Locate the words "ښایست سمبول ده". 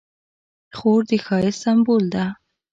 1.25-2.25